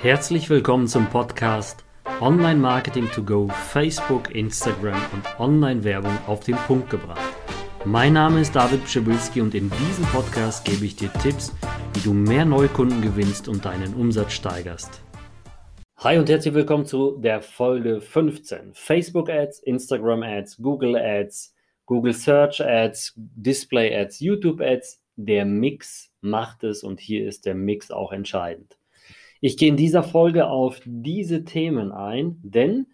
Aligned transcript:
Herzlich 0.00 0.48
willkommen 0.48 0.86
zum 0.86 1.10
Podcast 1.10 1.84
Online 2.20 2.60
Marketing 2.60 3.10
to 3.10 3.20
Go, 3.20 3.48
Facebook, 3.48 4.32
Instagram 4.32 5.00
und 5.12 5.40
Online-Werbung 5.40 6.16
auf 6.28 6.38
den 6.44 6.54
Punkt 6.54 6.88
gebracht. 6.88 7.34
Mein 7.84 8.12
Name 8.12 8.42
ist 8.42 8.54
David 8.54 8.84
Pschibilski 8.84 9.40
und 9.40 9.56
in 9.56 9.68
diesem 9.68 10.04
Podcast 10.04 10.64
gebe 10.64 10.84
ich 10.84 10.94
dir 10.94 11.12
Tipps, 11.14 11.52
wie 11.94 12.00
du 12.00 12.14
mehr 12.14 12.44
Neukunden 12.44 13.02
gewinnst 13.02 13.48
und 13.48 13.64
deinen 13.64 13.92
Umsatz 13.94 14.34
steigerst. 14.34 15.02
Hi 15.96 16.16
und 16.16 16.28
herzlich 16.28 16.54
willkommen 16.54 16.86
zu 16.86 17.18
der 17.18 17.42
Folge 17.42 18.00
15. 18.00 18.74
Facebook 18.74 19.28
Ads, 19.28 19.58
Instagram 19.64 20.22
Ads, 20.22 20.58
Google 20.58 20.94
Ads, 20.94 21.56
Google 21.86 22.12
Search 22.12 22.64
Ads, 22.64 23.14
Display 23.16 23.92
Ads, 23.96 24.20
YouTube 24.20 24.60
Ads. 24.60 25.02
Der 25.16 25.44
Mix 25.44 26.12
macht 26.20 26.62
es 26.62 26.84
und 26.84 27.00
hier 27.00 27.26
ist 27.26 27.46
der 27.46 27.56
Mix 27.56 27.90
auch 27.90 28.12
entscheidend. 28.12 28.78
Ich 29.40 29.56
gehe 29.56 29.68
in 29.68 29.76
dieser 29.76 30.02
Folge 30.02 30.48
auf 30.48 30.80
diese 30.84 31.44
Themen 31.44 31.92
ein, 31.92 32.40
denn 32.42 32.88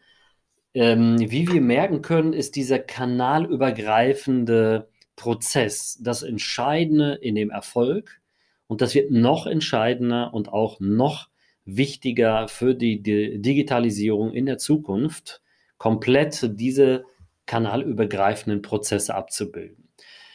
ähm, 0.75 1.17
wie 1.19 1.51
wir 1.51 1.61
merken 1.61 2.03
können, 2.03 2.33
ist 2.33 2.57
dieser 2.57 2.79
kanalübergreifende 2.79 4.89
Prozess 5.17 5.99
das 6.03 6.23
Entscheidende 6.23 7.15
in 7.15 7.35
dem 7.35 7.51
Erfolg 7.51 8.21
und 8.67 8.81
das 8.81 8.95
wird 8.95 9.11
noch 9.11 9.47
entscheidender 9.47 10.35
und 10.35 10.53
auch 10.53 10.81
noch 10.81 11.29
wichtiger 11.65 12.49
für 12.49 12.75
die, 12.75 13.03
die 13.03 13.41
Digitalisierung 13.41 14.33
in 14.33 14.47
der 14.47 14.59
Zukunft, 14.59 15.43
komplett 15.79 16.51
diese 16.59 17.05
kanalübergreifenden 17.47 18.63
Prozesse 18.63 19.15
abzubilden. 19.15 19.89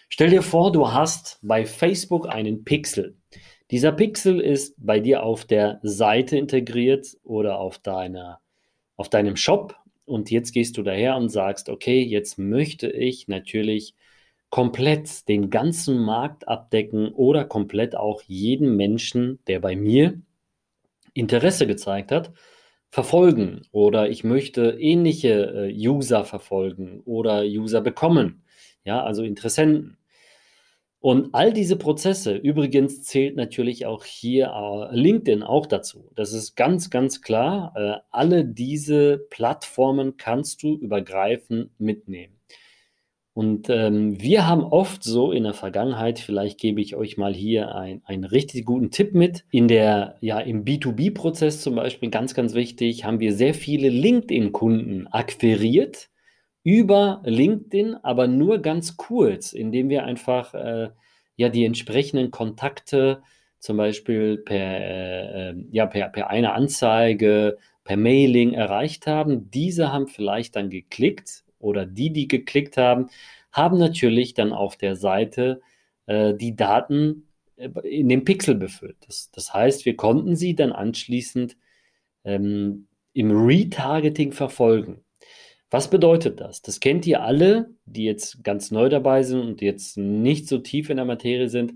Stell 0.09 0.29
dir 0.29 0.41
vor, 0.41 0.71
du 0.71 0.91
hast 0.91 1.39
bei 1.41 1.65
Facebook 1.65 2.27
einen 2.27 2.63
Pixel. 2.63 3.18
Dieser 3.71 3.91
Pixel 3.91 4.39
ist 4.39 4.73
bei 4.77 4.99
dir 4.99 5.23
auf 5.23 5.45
der 5.45 5.79
Seite 5.83 6.37
integriert 6.37 7.07
oder 7.23 7.59
auf, 7.59 7.77
deiner, 7.77 8.39
auf 8.95 9.09
deinem 9.09 9.35
Shop. 9.35 9.75
Und 10.05 10.31
jetzt 10.31 10.53
gehst 10.53 10.77
du 10.77 10.83
daher 10.83 11.15
und 11.17 11.29
sagst, 11.29 11.69
okay, 11.69 12.01
jetzt 12.01 12.39
möchte 12.39 12.89
ich 12.89 13.27
natürlich 13.27 13.93
komplett 14.49 15.27
den 15.27 15.51
ganzen 15.51 15.99
Markt 15.99 16.47
abdecken 16.47 17.09
oder 17.09 17.45
komplett 17.45 17.95
auch 17.95 18.23
jeden 18.23 18.75
Menschen, 18.75 19.37
der 19.45 19.59
bei 19.59 19.75
mir 19.75 20.19
Interesse 21.13 21.67
gezeigt 21.67 22.11
hat, 22.11 22.31
verfolgen. 22.89 23.61
Oder 23.71 24.09
ich 24.09 24.23
möchte 24.23 24.77
ähnliche 24.79 25.69
äh, 25.69 25.87
User 25.87 26.25
verfolgen 26.25 27.01
oder 27.05 27.43
User 27.43 27.81
bekommen. 27.81 28.41
Ja, 28.83 29.03
also 29.03 29.21
Interessenten. 29.21 29.98
Und 31.01 31.33
all 31.33 31.53
diese 31.53 31.77
Prozesse, 31.77 32.35
übrigens 32.35 33.03
zählt 33.03 33.37
natürlich 33.37 33.85
auch 33.85 34.03
hier 34.03 34.47
äh, 34.47 34.95
LinkedIn 34.95 35.43
auch 35.43 35.65
dazu. 35.65 36.11
Das 36.15 36.33
ist 36.33 36.55
ganz, 36.55 36.89
ganz 36.89 37.21
klar. 37.21 37.73
Äh, 37.75 37.93
alle 38.11 38.43
diese 38.43 39.17
Plattformen 39.29 40.17
kannst 40.17 40.61
du 40.61 40.75
übergreifend 40.75 41.71
mitnehmen. 41.79 42.39
Und 43.33 43.69
ähm, 43.69 44.19
wir 44.19 44.45
haben 44.47 44.63
oft 44.63 45.01
so 45.01 45.31
in 45.31 45.45
der 45.45 45.53
Vergangenheit, 45.53 46.19
vielleicht 46.19 46.59
gebe 46.59 46.81
ich 46.81 46.97
euch 46.97 47.15
mal 47.15 47.33
hier 47.33 47.73
ein, 47.73 48.01
einen 48.03 48.25
richtig 48.25 48.65
guten 48.65 48.91
Tipp 48.91 49.13
mit. 49.13 49.45
In 49.51 49.69
der, 49.69 50.17
ja, 50.19 50.39
im 50.39 50.65
B2B-Prozess 50.65 51.61
zum 51.61 51.75
Beispiel, 51.75 52.09
ganz, 52.09 52.33
ganz 52.33 52.53
wichtig, 52.53 53.05
haben 53.05 53.21
wir 53.21 53.31
sehr 53.33 53.53
viele 53.53 53.87
LinkedIn-Kunden 53.87 55.07
akquiriert 55.07 56.09
über 56.63 57.21
LinkedIn, 57.25 57.95
aber 58.03 58.27
nur 58.27 58.59
ganz 58.59 58.97
kurz, 58.97 59.53
indem 59.53 59.89
wir 59.89 60.03
einfach 60.03 60.53
äh, 60.53 60.89
ja 61.35 61.49
die 61.49 61.65
entsprechenden 61.65 62.31
Kontakte 62.31 63.21
zum 63.59 63.77
Beispiel 63.77 64.37
per, 64.37 64.57
äh, 64.57 65.55
ja, 65.71 65.85
per, 65.85 66.09
per 66.09 66.29
eine 66.29 66.53
Anzeige, 66.53 67.57
per 67.83 67.97
Mailing 67.97 68.53
erreicht 68.53 69.07
haben. 69.07 69.51
Diese 69.51 69.91
haben 69.91 70.07
vielleicht 70.07 70.55
dann 70.55 70.69
geklickt 70.69 71.43
oder 71.59 71.85
die, 71.85 72.11
die 72.11 72.27
geklickt 72.27 72.77
haben, 72.77 73.09
haben 73.51 73.77
natürlich 73.77 74.33
dann 74.33 74.53
auf 74.53 74.77
der 74.77 74.95
Seite 74.95 75.61
äh, 76.05 76.33
die 76.33 76.55
Daten 76.55 77.27
äh, 77.57 77.69
in 77.87 78.09
dem 78.09 78.23
Pixel 78.23 78.55
befüllt. 78.55 78.97
Das, 79.07 79.31
das 79.31 79.53
heißt, 79.53 79.85
wir 79.85 79.95
konnten 79.95 80.35
sie 80.35 80.55
dann 80.55 80.71
anschließend 80.71 81.57
ähm, 82.23 82.87
im 83.13 83.31
Retargeting 83.31 84.31
verfolgen. 84.31 85.03
Was 85.71 85.89
bedeutet 85.89 86.39
das? 86.39 86.61
Das 86.61 86.79
kennt 86.79 87.05
ihr 87.05 87.21
alle, 87.21 87.69
die 87.85 88.05
jetzt 88.05 88.43
ganz 88.43 88.71
neu 88.71 88.89
dabei 88.89 89.23
sind 89.23 89.41
und 89.41 89.61
jetzt 89.61 89.97
nicht 89.97 90.47
so 90.47 90.57
tief 90.57 90.89
in 90.89 90.97
der 90.97 91.05
Materie 91.05 91.49
sind. 91.49 91.73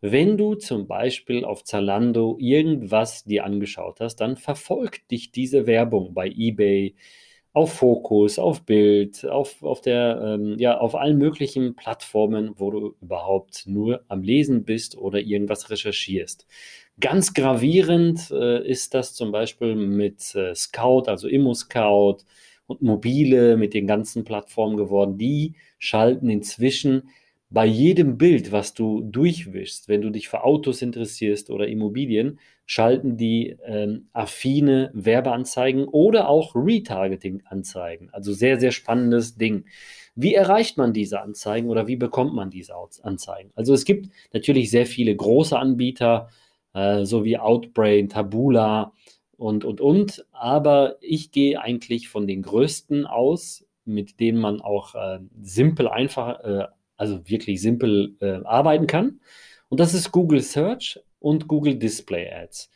Wenn 0.00 0.36
du 0.36 0.56
zum 0.56 0.86
Beispiel 0.86 1.44
auf 1.44 1.64
Zalando 1.64 2.36
irgendwas 2.40 3.24
dir 3.24 3.44
angeschaut 3.44 4.00
hast, 4.00 4.16
dann 4.16 4.36
verfolgt 4.36 5.10
dich 5.10 5.30
diese 5.30 5.66
Werbung 5.66 6.12
bei 6.12 6.28
eBay, 6.28 6.96
auf 7.56 7.72
Fokus, 7.72 8.38
auf 8.38 8.66
Bild, 8.66 9.24
auf, 9.24 9.62
auf, 9.62 9.80
der, 9.80 10.20
ähm, 10.22 10.56
ja, 10.58 10.76
auf 10.76 10.94
allen 10.94 11.16
möglichen 11.16 11.74
Plattformen, 11.74 12.52
wo 12.56 12.70
du 12.70 12.94
überhaupt 13.00 13.66
nur 13.66 14.04
am 14.08 14.22
Lesen 14.22 14.64
bist 14.64 14.98
oder 14.98 15.20
irgendwas 15.20 15.70
recherchierst. 15.70 16.46
Ganz 17.00 17.32
gravierend 17.32 18.30
äh, 18.30 18.62
ist 18.66 18.92
das 18.92 19.14
zum 19.14 19.32
Beispiel 19.32 19.74
mit 19.74 20.34
äh, 20.34 20.54
Scout, 20.54 21.04
also 21.06 21.28
Immo-Scout, 21.28 22.18
und 22.66 22.82
mobile 22.82 23.56
mit 23.56 23.74
den 23.74 23.86
ganzen 23.86 24.24
Plattformen 24.24 24.76
geworden. 24.76 25.18
Die 25.18 25.54
schalten 25.78 26.28
inzwischen 26.28 27.08
bei 27.48 27.64
jedem 27.64 28.18
Bild, 28.18 28.50
was 28.50 28.74
du 28.74 29.02
durchwischst, 29.02 29.88
wenn 29.88 30.02
du 30.02 30.10
dich 30.10 30.28
für 30.28 30.42
Autos 30.42 30.82
interessierst 30.82 31.50
oder 31.50 31.68
Immobilien, 31.68 32.40
schalten 32.66 33.16
die 33.16 33.56
ähm, 33.64 34.08
affine 34.12 34.90
Werbeanzeigen 34.92 35.84
oder 35.84 36.28
auch 36.28 36.56
Retargeting-Anzeigen. 36.56 38.10
Also 38.10 38.32
sehr, 38.32 38.58
sehr 38.58 38.72
spannendes 38.72 39.36
Ding. 39.36 39.66
Wie 40.16 40.34
erreicht 40.34 40.76
man 40.76 40.92
diese 40.92 41.20
Anzeigen 41.20 41.68
oder 41.68 41.86
wie 41.86 41.96
bekommt 41.96 42.34
man 42.34 42.50
diese 42.50 42.74
Anzeigen? 43.02 43.52
Also 43.54 43.74
es 43.74 43.84
gibt 43.84 44.08
natürlich 44.32 44.70
sehr 44.70 44.86
viele 44.86 45.14
große 45.14 45.56
Anbieter, 45.56 46.28
äh, 46.74 47.04
so 47.04 47.24
wie 47.24 47.38
Outbrain, 47.38 48.08
Tabula, 48.08 48.92
und, 49.36 49.64
und, 49.64 49.80
und. 49.80 50.26
Aber 50.32 50.96
ich 51.00 51.30
gehe 51.30 51.60
eigentlich 51.60 52.08
von 52.08 52.26
den 52.26 52.42
größten 52.42 53.06
aus, 53.06 53.66
mit 53.84 54.20
denen 54.20 54.38
man 54.38 54.60
auch 54.60 54.94
äh, 54.94 55.20
simpel 55.42 55.88
einfach, 55.88 56.40
äh, 56.40 56.66
also 56.96 57.28
wirklich 57.28 57.60
simpel 57.60 58.16
äh, 58.20 58.44
arbeiten 58.44 58.86
kann. 58.86 59.20
Und 59.68 59.80
das 59.80 59.94
ist 59.94 60.12
Google 60.12 60.40
Search 60.40 61.00
und 61.18 61.48
Google 61.48 61.76
Display 61.76 62.30
Ads. 62.30 62.70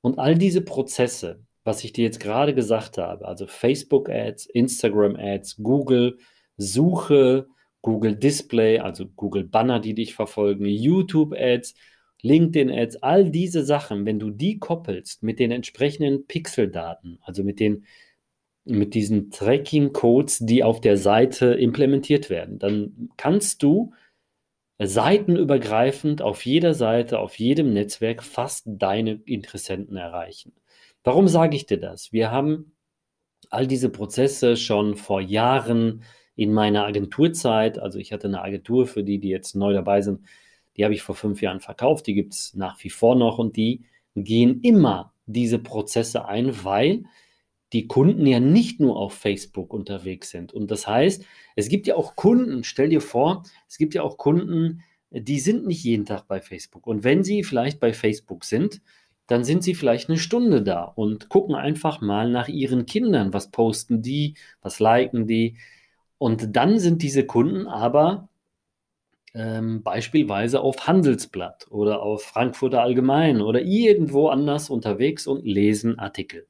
Und 0.00 0.18
all 0.18 0.36
diese 0.36 0.60
Prozesse, 0.60 1.40
was 1.64 1.84
ich 1.84 1.92
dir 1.92 2.04
jetzt 2.04 2.20
gerade 2.20 2.54
gesagt 2.54 2.98
habe, 2.98 3.26
also 3.26 3.46
Facebook 3.46 4.08
Ads, 4.08 4.46
Instagram 4.46 5.16
Ads, 5.16 5.56
Google 5.62 6.18
Suche, 6.56 7.46
Google 7.82 8.16
Display, 8.16 8.78
also 8.78 9.06
Google 9.06 9.44
Banner, 9.44 9.80
die 9.80 9.94
dich 9.94 10.14
verfolgen, 10.14 10.66
YouTube 10.66 11.34
Ads, 11.36 11.74
LinkedIn-Ads, 12.22 13.02
all 13.02 13.30
diese 13.30 13.64
Sachen, 13.64 14.06
wenn 14.06 14.18
du 14.18 14.30
die 14.30 14.58
koppelst 14.58 15.22
mit 15.22 15.38
den 15.38 15.50
entsprechenden 15.50 16.26
Pixeldaten, 16.26 17.18
also 17.22 17.44
mit 17.44 17.60
den 17.60 17.84
mit 18.64 18.94
diesen 18.94 19.30
Tracking-Codes, 19.30 20.38
die 20.40 20.62
auf 20.62 20.80
der 20.80 20.96
Seite 20.96 21.46
implementiert 21.54 22.30
werden, 22.30 22.58
dann 22.58 23.10
kannst 23.16 23.62
du 23.62 23.92
seitenübergreifend 24.78 26.22
auf 26.22 26.44
jeder 26.44 26.74
Seite, 26.74 27.18
auf 27.18 27.38
jedem 27.38 27.72
Netzwerk 27.72 28.22
fast 28.22 28.64
deine 28.66 29.14
Interessenten 29.24 29.96
erreichen. 29.96 30.52
Warum 31.04 31.28
sage 31.28 31.56
ich 31.56 31.66
dir 31.66 31.78
das? 31.78 32.12
Wir 32.12 32.30
haben 32.30 32.72
all 33.50 33.66
diese 33.66 33.90
Prozesse 33.90 34.56
schon 34.56 34.96
vor 34.96 35.20
Jahren 35.20 36.02
in 36.36 36.52
meiner 36.52 36.86
Agenturzeit, 36.86 37.78
also 37.78 37.98
ich 37.98 38.12
hatte 38.12 38.28
eine 38.28 38.42
Agentur 38.42 38.86
für 38.86 39.04
die, 39.04 39.18
die 39.18 39.28
jetzt 39.28 39.54
neu 39.54 39.72
dabei 39.72 40.00
sind, 40.00 40.20
die 40.76 40.84
habe 40.84 40.94
ich 40.94 41.02
vor 41.02 41.14
fünf 41.14 41.42
Jahren 41.42 41.60
verkauft, 41.60 42.06
die 42.06 42.14
gibt 42.14 42.34
es 42.34 42.54
nach 42.54 42.82
wie 42.82 42.90
vor 42.90 43.14
noch 43.14 43.38
und 43.38 43.56
die 43.56 43.84
gehen 44.14 44.60
immer 44.62 45.12
diese 45.26 45.58
Prozesse 45.58 46.26
ein, 46.26 46.64
weil 46.64 47.04
die 47.72 47.86
Kunden 47.86 48.26
ja 48.26 48.38
nicht 48.38 48.80
nur 48.80 48.96
auf 48.96 49.14
Facebook 49.14 49.72
unterwegs 49.72 50.30
sind. 50.30 50.52
Und 50.52 50.70
das 50.70 50.86
heißt, 50.86 51.24
es 51.56 51.68
gibt 51.68 51.86
ja 51.86 51.96
auch 51.96 52.16
Kunden, 52.16 52.64
stell 52.64 52.90
dir 52.90 53.00
vor, 53.00 53.44
es 53.68 53.78
gibt 53.78 53.94
ja 53.94 54.02
auch 54.02 54.18
Kunden, 54.18 54.82
die 55.10 55.40
sind 55.40 55.66
nicht 55.66 55.82
jeden 55.84 56.04
Tag 56.04 56.26
bei 56.28 56.40
Facebook. 56.40 56.86
Und 56.86 57.04
wenn 57.04 57.24
sie 57.24 57.44
vielleicht 57.44 57.80
bei 57.80 57.92
Facebook 57.92 58.44
sind, 58.44 58.82
dann 59.26 59.44
sind 59.44 59.62
sie 59.62 59.74
vielleicht 59.74 60.08
eine 60.08 60.18
Stunde 60.18 60.62
da 60.62 60.84
und 60.84 61.28
gucken 61.28 61.54
einfach 61.54 62.00
mal 62.00 62.30
nach 62.30 62.48
ihren 62.48 62.86
Kindern, 62.86 63.32
was 63.32 63.50
posten 63.50 64.02
die, 64.02 64.34
was 64.60 64.80
liken 64.80 65.26
die. 65.26 65.56
Und 66.18 66.56
dann 66.56 66.78
sind 66.78 67.02
diese 67.02 67.24
Kunden 67.24 67.66
aber 67.66 68.28
ähm, 69.34 69.82
beispielsweise 69.82 70.60
auf 70.60 70.86
Handelsblatt 70.86 71.66
oder 71.70 72.02
auf 72.02 72.22
Frankfurter 72.24 72.82
Allgemein 72.82 73.40
oder 73.40 73.62
irgendwo 73.62 74.28
anders 74.28 74.70
unterwegs 74.70 75.26
und 75.26 75.44
lesen 75.44 75.98
Artikel. 75.98 76.46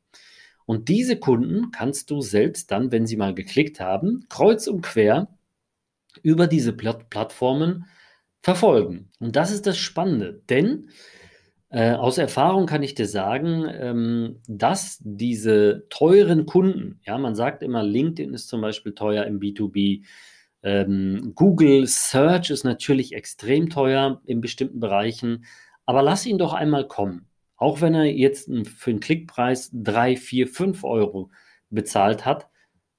Und 0.66 0.88
diese 0.88 1.18
Kunden 1.18 1.70
kannst 1.72 2.10
du 2.10 2.20
selbst 2.20 2.70
dann, 2.70 2.92
wenn 2.92 3.06
sie 3.06 3.16
mal 3.16 3.34
geklickt 3.34 3.80
haben, 3.80 4.26
kreuz 4.28 4.66
und 4.68 4.82
quer 4.82 5.28
über 6.22 6.46
diese 6.46 6.72
Platt 6.72 7.10
Plattformen 7.10 7.86
verfolgen. 8.42 9.10
Und 9.20 9.36
das 9.36 9.50
ist 9.52 9.66
das 9.66 9.78
Spannende, 9.78 10.42
denn 10.48 10.88
Äh, 11.70 11.92
aus 11.94 12.18
Erfahrung 12.18 12.66
kann 12.66 12.82
ich 12.82 12.94
dir 12.94 13.06
sagen, 13.06 13.66
ähm, 13.70 14.40
dass 14.46 14.98
diese 15.02 15.86
teuren 15.88 16.44
Kunden, 16.44 17.00
ja, 17.04 17.16
man 17.16 17.34
sagt 17.34 17.62
immer, 17.62 17.82
LinkedIn 17.82 18.34
ist 18.34 18.48
zum 18.48 18.60
Beispiel 18.60 18.94
teuer 18.94 19.24
im 19.24 19.40
B2B, 19.40 20.02
ähm, 20.62 21.32
Google 21.34 21.86
Search 21.86 22.50
ist 22.50 22.64
natürlich 22.64 23.14
extrem 23.14 23.68
teuer 23.70 24.20
in 24.24 24.40
bestimmten 24.40 24.80
Bereichen, 24.80 25.44
aber 25.86 26.02
lass 26.02 26.26
ihn 26.26 26.38
doch 26.38 26.52
einmal 26.52 26.86
kommen. 26.86 27.26
Auch 27.56 27.80
wenn 27.80 27.94
er 27.94 28.04
jetzt 28.04 28.50
für 28.76 28.90
einen 28.90 29.00
Klickpreis 29.00 29.70
3, 29.72 30.16
4, 30.16 30.48
5 30.48 30.84
Euro 30.84 31.30
bezahlt 31.70 32.24
hat, 32.24 32.48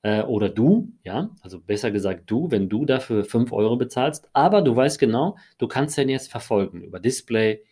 äh, 0.03 0.21
oder 0.23 0.49
du, 0.49 0.93
ja, 1.03 1.31
also 1.41 1.59
besser 1.59 1.91
gesagt 1.91 2.29
du, 2.29 2.51
wenn 2.51 2.69
du 2.69 2.85
dafür 2.85 3.23
5 3.23 3.51
Euro 3.53 3.77
bezahlst, 3.77 4.29
aber 4.33 4.61
du 4.61 4.75
weißt 4.75 4.99
genau, 4.99 5.37
du 5.57 5.67
kannst 5.67 5.97
den 5.97 6.09
jetzt 6.09 6.29
verfolgen 6.29 6.81
über 6.81 6.99
Display, 6.99 7.63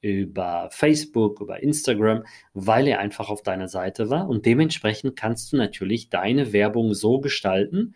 über 0.00 0.68
Facebook, 0.70 1.40
über 1.40 1.62
Instagram, 1.62 2.24
weil 2.54 2.86
er 2.86 3.00
einfach 3.00 3.30
auf 3.30 3.42
deiner 3.42 3.68
Seite 3.68 4.10
war 4.10 4.28
und 4.28 4.46
dementsprechend 4.46 5.16
kannst 5.16 5.52
du 5.52 5.56
natürlich 5.56 6.10
deine 6.10 6.52
Werbung 6.52 6.94
so 6.94 7.20
gestalten, 7.20 7.94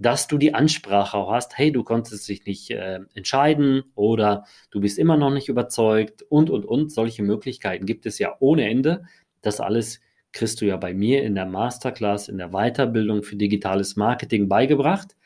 dass 0.00 0.26
du 0.28 0.38
die 0.38 0.54
Ansprache 0.54 1.16
auch 1.16 1.30
hast, 1.30 1.58
hey, 1.58 1.70
du 1.70 1.84
konntest 1.84 2.26
dich 2.26 2.46
nicht 2.46 2.70
äh, 2.70 3.00
entscheiden 3.14 3.84
oder 3.94 4.46
du 4.70 4.80
bist 4.80 4.98
immer 4.98 5.18
noch 5.18 5.30
nicht 5.30 5.48
überzeugt 5.48 6.22
und, 6.22 6.48
und, 6.48 6.64
und. 6.64 6.90
Solche 6.90 7.22
Möglichkeiten 7.22 7.84
gibt 7.84 8.06
es 8.06 8.18
ja 8.18 8.34
ohne 8.40 8.68
Ende. 8.68 9.04
Das 9.42 9.60
alles 9.60 10.00
kriegst 10.32 10.62
du 10.62 10.66
ja 10.66 10.78
bei 10.78 10.94
mir 10.94 11.22
in 11.22 11.34
der 11.34 11.44
Masterclass, 11.44 12.28
in 12.28 12.38
der 12.38 12.48
Weiterbildung 12.48 13.22
für 13.22 13.36
digitales 13.36 13.96
Marketing 13.96 14.48
beigebracht. 14.48 15.16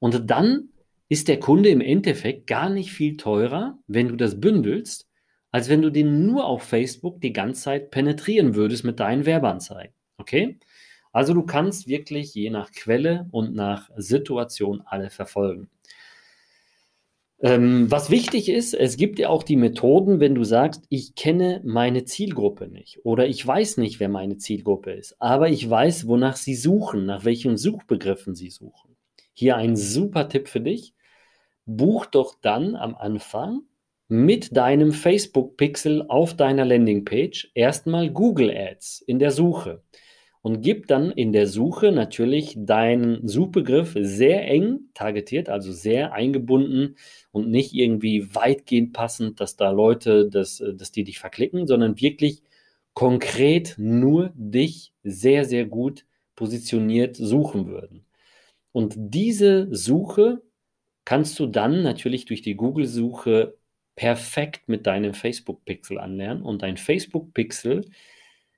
Und 0.00 0.30
dann 0.30 0.68
ist 1.08 1.28
der 1.28 1.40
Kunde 1.40 1.70
im 1.70 1.80
Endeffekt 1.80 2.46
gar 2.46 2.68
nicht 2.68 2.92
viel 2.92 3.16
teurer, 3.16 3.78
wenn 3.86 4.08
du 4.08 4.16
das 4.16 4.38
bündelst, 4.38 5.08
als 5.50 5.70
wenn 5.70 5.80
du 5.80 5.88
den 5.88 6.26
nur 6.26 6.44
auf 6.44 6.62
Facebook 6.62 7.22
die 7.22 7.32
ganze 7.32 7.62
Zeit 7.62 7.90
penetrieren 7.90 8.54
würdest 8.54 8.84
mit 8.84 9.00
deinen 9.00 9.24
Werbeanzeigen. 9.24 9.94
Okay? 10.18 10.58
Also 11.14 11.32
du 11.32 11.44
kannst 11.44 11.86
wirklich 11.86 12.34
je 12.34 12.50
nach 12.50 12.72
Quelle 12.72 13.28
und 13.30 13.54
nach 13.54 13.88
Situation 13.96 14.82
alle 14.84 15.10
verfolgen. 15.10 15.70
Ähm, 17.40 17.88
was 17.88 18.10
wichtig 18.10 18.48
ist, 18.48 18.74
es 18.74 18.96
gibt 18.96 19.20
ja 19.20 19.28
auch 19.28 19.44
die 19.44 19.54
Methoden, 19.54 20.18
wenn 20.18 20.34
du 20.34 20.42
sagst, 20.42 20.82
ich 20.88 21.14
kenne 21.14 21.60
meine 21.64 22.04
Zielgruppe 22.04 22.66
nicht 22.66 23.04
oder 23.04 23.28
ich 23.28 23.46
weiß 23.46 23.76
nicht, 23.76 24.00
wer 24.00 24.08
meine 24.08 24.38
Zielgruppe 24.38 24.90
ist, 24.90 25.14
aber 25.20 25.48
ich 25.50 25.70
weiß, 25.70 26.08
wonach 26.08 26.34
sie 26.34 26.56
suchen, 26.56 27.06
nach 27.06 27.24
welchen 27.24 27.58
Suchbegriffen 27.58 28.34
sie 28.34 28.50
suchen. 28.50 28.96
Hier 29.34 29.56
ein 29.56 29.76
super 29.76 30.28
Tipp 30.28 30.48
für 30.48 30.60
dich. 30.60 30.94
Buch 31.64 32.06
doch 32.06 32.34
dann 32.42 32.74
am 32.74 32.96
Anfang 32.96 33.60
mit 34.08 34.56
deinem 34.56 34.90
Facebook-Pixel 34.90 36.06
auf 36.08 36.34
deiner 36.34 36.64
Landingpage 36.64 37.52
erstmal 37.54 38.10
Google 38.10 38.50
Ads 38.50 39.00
in 39.06 39.20
der 39.20 39.30
Suche 39.30 39.80
und 40.44 40.60
gib 40.60 40.88
dann 40.88 41.10
in 41.10 41.32
der 41.32 41.46
Suche 41.46 41.90
natürlich 41.90 42.52
deinen 42.54 43.26
Suchbegriff 43.26 43.96
sehr 43.98 44.46
eng 44.46 44.90
targetiert, 44.92 45.48
also 45.48 45.72
sehr 45.72 46.12
eingebunden 46.12 46.96
und 47.32 47.48
nicht 47.48 47.72
irgendwie 47.72 48.34
weitgehend 48.34 48.92
passend, 48.92 49.40
dass 49.40 49.56
da 49.56 49.70
Leute, 49.70 50.28
dass, 50.28 50.62
dass 50.74 50.92
die 50.92 51.04
dich 51.04 51.18
verklicken, 51.18 51.66
sondern 51.66 51.98
wirklich 51.98 52.42
konkret 52.92 53.76
nur 53.78 54.34
dich 54.34 54.92
sehr, 55.02 55.46
sehr 55.46 55.64
gut 55.64 56.04
positioniert 56.36 57.16
suchen 57.16 57.66
würden. 57.66 58.04
Und 58.70 58.96
diese 58.98 59.74
Suche 59.74 60.42
kannst 61.06 61.38
du 61.38 61.46
dann 61.46 61.82
natürlich 61.82 62.26
durch 62.26 62.42
die 62.42 62.54
Google-Suche 62.54 63.56
perfekt 63.96 64.68
mit 64.68 64.86
deinem 64.86 65.14
Facebook-Pixel 65.14 65.98
anlernen 65.98 66.42
und 66.42 66.60
dein 66.60 66.76
Facebook-Pixel 66.76 67.86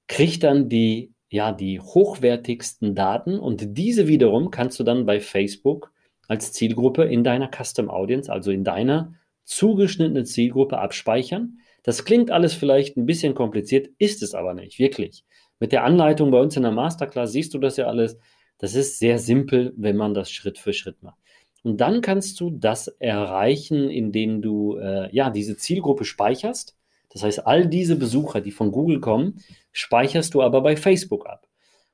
kriegt 0.09 0.43
dann 0.43 0.69
die 0.69 1.13
ja, 1.29 1.53
die 1.53 1.81
hochwertigsten 1.81 2.95
Daten 2.95 3.39
und 3.39 3.77
diese 3.77 4.07
wiederum 4.07 4.51
kannst 4.51 4.79
du 4.79 4.85
dann 4.85 5.07
bei 5.07 5.21
Facebook 5.21 5.93
als 6.29 6.53
Zielgruppe 6.53 7.05
in 7.05 7.25
deiner 7.25 7.51
Custom 7.51 7.91
Audience, 7.91 8.31
also 8.31 8.51
in 8.51 8.65
deiner 8.65 9.15
zugeschnittenen 9.45 10.27
Zielgruppe 10.27 10.79
abspeichern. 10.79 11.59
Das 11.83 12.05
klingt 12.05 12.31
alles 12.31 12.55
vielleicht 12.55 12.97
ein 12.97 13.07
bisschen 13.07 13.35
kompliziert, 13.35 13.89
ist 13.99 14.23
es 14.23 14.35
aber 14.35 14.55
nicht, 14.55 14.79
wirklich. 14.79 15.25
Mit 15.61 15.73
der 15.73 15.85
Anleitung 15.85 16.31
bei 16.31 16.41
uns 16.41 16.57
in 16.57 16.63
der 16.63 16.73
Masterclass 16.73 17.33
siehst 17.33 17.55
du 17.55 17.59
das 17.59 17.77
ja 17.77 17.87
alles. 17.87 18.19
Das 18.59 18.75
ist 18.75 18.99
sehr 18.99 19.19
simpel, 19.19 19.73
wenn 19.77 19.97
man 19.97 20.15
das 20.15 20.31
Schritt 20.31 20.59
für 20.59 20.73
Schritt 20.73 21.03
macht. 21.03 21.19
Und 21.63 21.81
dann 21.81 22.01
kannst 22.01 22.41
du 22.41 22.51
das 22.51 22.89
erreichen, 22.89 23.91
indem 23.91 24.43
du 24.43 24.77
äh, 24.77 25.15
ja 25.15 25.31
diese 25.31 25.57
Zielgruppe 25.57 26.05
speicherst 26.05 26.77
das 27.17 27.23
heißt, 27.23 27.47
all 27.47 27.67
diese 27.67 27.97
Besucher, 27.97 28.43
die 28.43 28.51
von 28.51 28.71
Google 28.71 29.01
kommen, 29.01 29.43
speicherst 29.73 30.35
du 30.35 30.43
aber 30.43 30.61
bei 30.61 30.77
Facebook 30.77 31.27
ab. 31.27 31.49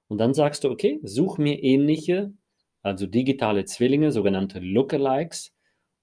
Und 0.08 0.18
dann 0.18 0.34
sagst 0.34 0.64
du, 0.64 0.70
okay, 0.70 0.98
such 1.04 1.38
mir 1.38 1.62
ähnliche, 1.62 2.32
also 2.82 3.06
digitale 3.06 3.64
Zwillinge, 3.64 4.10
sogenannte 4.10 4.58
Lookalikes, 4.58 5.52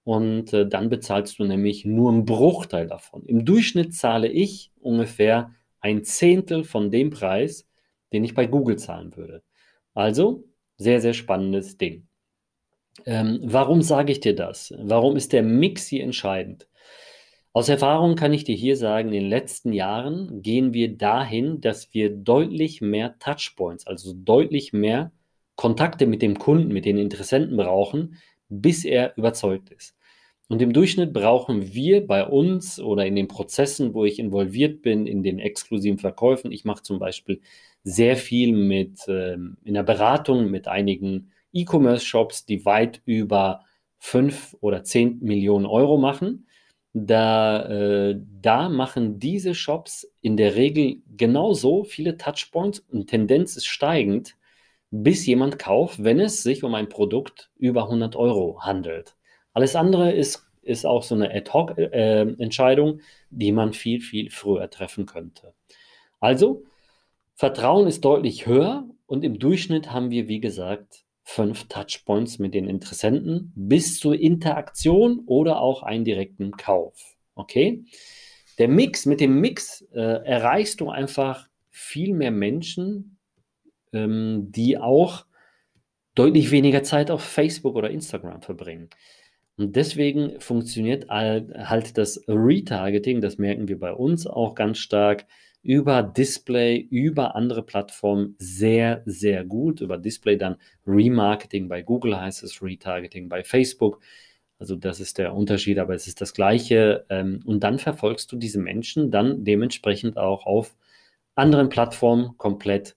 und 0.05 0.53
äh, 0.53 0.65
dann 0.65 0.89
bezahlst 0.89 1.37
du 1.37 1.43
nämlich 1.43 1.83
nur 1.83 2.13
einen 2.13 2.23
Bruchteil 2.23 2.87
davon. 2.87 3.25
Im 3.25 3.43
Durchschnitt 3.43 3.93
zahle 3.93 4.29
ich 4.29 4.71
ungefähr 4.79 5.53
ein 5.81 6.05
Zehntel 6.05 6.63
von 6.63 6.89
dem 6.89 7.09
Preis, 7.09 7.67
den 8.13 8.23
ich 8.23 8.33
bei 8.33 8.47
Google 8.47 8.77
zahlen 8.77 9.17
würde. 9.17 9.43
Also, 9.93 10.45
sehr, 10.77 11.01
sehr 11.01 11.13
spannendes 11.13 11.77
Ding. 11.77 12.07
Ähm, 13.05 13.41
warum 13.43 13.81
sage 13.81 14.13
ich 14.13 14.21
dir 14.21 14.33
das? 14.33 14.73
Warum 14.79 15.17
ist 15.17 15.33
der 15.33 15.43
Mix 15.43 15.87
hier 15.87 16.05
entscheidend? 16.05 16.68
Aus 17.51 17.67
Erfahrung 17.67 18.15
kann 18.15 18.31
ich 18.31 18.43
dir 18.43 18.55
hier 18.55 18.77
sagen, 18.77 19.07
in 19.07 19.21
den 19.21 19.29
letzten 19.29 19.73
Jahren 19.73 20.43
gehen 20.43 20.71
wir 20.73 20.95
dahin, 20.95 21.61
dass 21.61 21.93
wir 21.93 22.11
deutlich 22.11 22.79
mehr 22.79 23.17
Touchpoints, 23.17 23.87
also 23.87 24.13
deutlich 24.13 24.71
mehr 24.71 25.11
Kontakte 25.55 26.05
mit 26.05 26.21
dem 26.21 26.37
Kunden, 26.37 26.71
mit 26.71 26.85
den 26.85 26.99
Interessenten 26.99 27.57
brauchen, 27.57 28.17
bis 28.49 28.85
er 28.85 29.17
überzeugt 29.17 29.71
ist. 29.71 29.95
Und 30.47 30.61
im 30.61 30.73
Durchschnitt 30.73 31.11
brauchen 31.11 31.73
wir 31.73 32.05
bei 32.05 32.25
uns 32.25 32.79
oder 32.79 33.05
in 33.05 33.15
den 33.15 33.27
Prozessen, 33.27 33.93
wo 33.95 34.05
ich 34.05 34.19
involviert 34.19 34.81
bin, 34.83 35.07
in 35.07 35.23
den 35.23 35.39
exklusiven 35.39 35.99
Verkäufen, 35.99 36.51
ich 36.51 36.65
mache 36.65 36.83
zum 36.83 36.99
Beispiel 36.99 37.41
sehr 37.83 38.15
viel 38.15 38.53
mit 38.53 39.01
ähm, 39.07 39.57
in 39.63 39.73
der 39.73 39.83
Beratung 39.83 40.51
mit 40.51 40.67
einigen 40.67 41.31
E-Commerce-Shops, 41.53 42.45
die 42.45 42.65
weit 42.65 43.01
über 43.05 43.65
fünf 43.97 44.55
oder 44.61 44.83
zehn 44.83 45.19
Millionen 45.19 45.65
Euro 45.65 45.97
machen 45.97 46.45
da, 46.93 47.65
äh, 47.65 48.19
da 48.41 48.69
machen 48.69 49.19
diese 49.19 49.53
Shops 49.53 50.11
in 50.21 50.37
der 50.37 50.55
Regel 50.55 51.01
genauso 51.15 51.83
viele 51.83 52.17
Touchpoints 52.17 52.79
und 52.79 53.07
Tendenz 53.07 53.55
ist 53.57 53.67
steigend, 53.67 54.35
bis 54.91 55.25
jemand 55.25 55.59
kauft, 55.59 56.03
wenn 56.03 56.19
es 56.19 56.41
sich 56.41 56.63
um 56.63 56.73
ein 56.73 56.89
Produkt 56.89 57.51
über 57.57 57.83
100 57.83 58.15
Euro 58.15 58.61
handelt. 58.61 59.15
Alles 59.53 59.75
andere 59.75 60.11
ist, 60.11 60.47
ist 60.61 60.85
auch 60.85 61.03
so 61.03 61.15
eine 61.15 61.31
Ad-Hoc-Entscheidung, 61.33 62.99
äh, 62.99 63.03
die 63.29 63.51
man 63.51 63.73
viel, 63.73 64.01
viel 64.01 64.31
früher 64.31 64.69
treffen 64.69 65.05
könnte. 65.05 65.53
Also, 66.19 66.63
Vertrauen 67.35 67.87
ist 67.87 68.03
deutlich 68.03 68.47
höher 68.47 68.89
und 69.05 69.23
im 69.23 69.39
Durchschnitt 69.39 69.91
haben 69.91 70.09
wir, 70.09 70.27
wie 70.27 70.39
gesagt, 70.39 71.05
fünf 71.29 71.67
Touchpoints 71.67 72.39
mit 72.39 72.55
den 72.55 72.67
Interessenten 72.67 73.53
bis 73.55 73.99
zur 73.99 74.19
Interaktion 74.19 75.21
oder 75.27 75.61
auch 75.61 75.83
einen 75.83 76.03
direkten 76.03 76.51
Kauf. 76.51 77.15
Okay? 77.35 77.83
Der 78.57 78.67
Mix, 78.67 79.05
mit 79.05 79.21
dem 79.21 79.39
Mix 79.39 79.81
äh, 79.93 79.99
erreichst 80.25 80.81
du 80.81 80.89
einfach 80.89 81.47
viel 81.69 82.15
mehr 82.15 82.31
Menschen, 82.31 83.19
ähm, 83.93 84.51
die 84.51 84.79
auch 84.79 85.25
deutlich 86.15 86.49
weniger 86.49 86.81
Zeit 86.81 87.11
auf 87.11 87.23
Facebook 87.23 87.75
oder 87.75 87.91
Instagram 87.91 88.41
verbringen. 88.41 88.89
Und 89.55 89.75
deswegen 89.75 90.41
funktioniert 90.41 91.09
halt 91.09 91.97
das 91.97 92.23
Retargeting, 92.27 93.21
das 93.21 93.37
merken 93.37 93.67
wir 93.67 93.77
bei 93.77 93.93
uns 93.93 94.25
auch 94.25 94.55
ganz 94.55 94.79
stark, 94.79 95.27
über 95.61 96.03
Display, 96.03 96.77
über 96.77 97.35
andere 97.35 97.63
Plattformen 97.63 98.35
sehr, 98.39 99.01
sehr 99.05 99.43
gut. 99.43 99.81
Über 99.81 99.97
Display 99.97 100.37
dann 100.37 100.57
Remarketing 100.87 101.67
bei 101.67 101.81
Google 101.81 102.19
heißt 102.19 102.43
es, 102.43 102.61
Retargeting 102.61 103.29
bei 103.29 103.43
Facebook. 103.43 104.01
Also 104.57 104.75
das 104.75 104.99
ist 104.99 105.17
der 105.17 105.33
Unterschied, 105.33 105.79
aber 105.79 105.95
es 105.95 106.07
ist 106.07 106.21
das 106.21 106.33
gleiche. 106.33 107.05
Ähm, 107.09 107.41
und 107.45 107.63
dann 107.63 107.79
verfolgst 107.79 108.31
du 108.31 108.35
diese 108.37 108.59
Menschen 108.59 109.11
dann 109.11 109.43
dementsprechend 109.43 110.17
auch 110.17 110.45
auf 110.45 110.75
anderen 111.35 111.69
Plattformen 111.69 112.37
komplett 112.37 112.95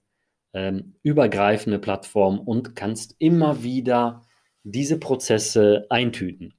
ähm, 0.53 0.95
übergreifende 1.01 1.79
Plattformen 1.79 2.39
und 2.39 2.75
kannst 2.75 3.15
immer 3.19 3.63
wieder 3.63 4.21
diese 4.63 4.99
Prozesse 4.99 5.85
eintüten. 5.89 6.53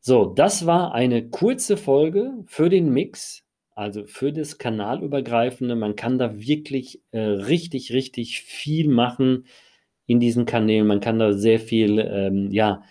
So, 0.00 0.26
das 0.26 0.66
war 0.66 0.94
eine 0.94 1.28
kurze 1.28 1.76
Folge 1.76 2.32
für 2.46 2.68
den 2.68 2.92
Mix 2.92 3.41
also 3.74 4.04
für 4.06 4.32
das 4.32 4.58
Kanalübergreifende, 4.58 5.74
man 5.76 5.96
kann 5.96 6.18
da 6.18 6.38
wirklich 6.38 7.02
äh, 7.12 7.20
richtig, 7.20 7.92
richtig 7.92 8.42
viel 8.42 8.88
machen 8.88 9.46
in 10.06 10.20
diesen 10.20 10.44
Kanälen. 10.46 10.86
Man 10.86 11.00
kann 11.00 11.18
da 11.18 11.32
sehr 11.32 11.58
viel, 11.58 11.98
ähm, 11.98 12.50
ja, 12.50 12.82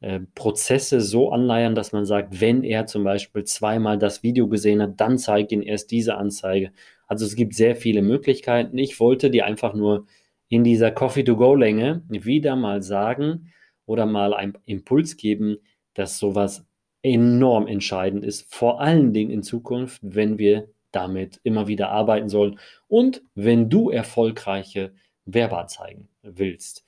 äh, 0.00 0.20
Prozesse 0.34 1.00
so 1.00 1.32
anleiern, 1.32 1.74
dass 1.74 1.92
man 1.92 2.04
sagt, 2.04 2.40
wenn 2.40 2.62
er 2.62 2.86
zum 2.86 3.02
Beispiel 3.04 3.44
zweimal 3.44 3.98
das 3.98 4.22
Video 4.22 4.48
gesehen 4.48 4.80
hat, 4.82 5.00
dann 5.00 5.18
zeigt 5.18 5.50
ihn 5.52 5.62
erst 5.62 5.90
diese 5.90 6.16
Anzeige. 6.16 6.72
Also 7.08 7.24
es 7.26 7.34
gibt 7.34 7.54
sehr 7.54 7.74
viele 7.74 8.02
Möglichkeiten. 8.02 8.78
Ich 8.78 9.00
wollte 9.00 9.30
dir 9.30 9.46
einfach 9.46 9.74
nur 9.74 10.06
in 10.48 10.62
dieser 10.64 10.90
Coffee-to-Go-Länge 10.92 12.04
wieder 12.08 12.54
mal 12.56 12.82
sagen 12.82 13.52
oder 13.86 14.06
mal 14.06 14.34
einen 14.34 14.56
Impuls 14.66 15.16
geben, 15.16 15.58
dass 15.94 16.18
sowas 16.18 16.67
enorm 17.02 17.66
entscheidend 17.66 18.24
ist, 18.24 18.52
vor 18.52 18.80
allen 18.80 19.12
Dingen 19.12 19.30
in 19.30 19.42
Zukunft, 19.42 20.00
wenn 20.02 20.38
wir 20.38 20.68
damit 20.90 21.40
immer 21.42 21.68
wieder 21.68 21.90
arbeiten 21.90 22.28
sollen 22.28 22.58
und 22.88 23.22
wenn 23.34 23.68
du 23.68 23.90
erfolgreiche 23.90 24.92
Werbeanzeigen 25.26 26.08
willst. 26.22 26.84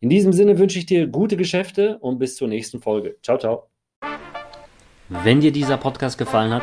In 0.00 0.08
diesem 0.08 0.32
Sinne 0.32 0.58
wünsche 0.58 0.78
ich 0.78 0.86
dir 0.86 1.06
gute 1.06 1.36
Geschäfte 1.36 1.98
und 1.98 2.18
bis 2.18 2.36
zur 2.36 2.48
nächsten 2.48 2.80
Folge. 2.80 3.16
Ciao, 3.22 3.38
ciao. 3.38 3.68
Wenn 5.08 5.40
dir 5.40 5.52
dieser 5.52 5.76
Podcast 5.76 6.18
gefallen 6.18 6.52
hat, 6.52 6.62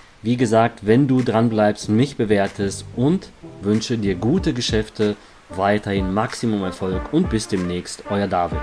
wie 0.23 0.37
gesagt, 0.37 0.85
wenn 0.85 1.07
du 1.07 1.21
dran 1.21 1.49
bleibst, 1.49 1.89
mich 1.89 2.15
bewertest 2.15 2.85
und 2.95 3.29
wünsche 3.61 3.97
dir 3.97 4.15
gute 4.15 4.53
Geschäfte, 4.53 5.15
weiterhin 5.49 6.13
Maximum 6.13 6.63
Erfolg 6.63 7.11
und 7.11 7.29
bis 7.29 7.47
demnächst, 7.47 8.03
euer 8.09 8.27
David. 8.27 8.59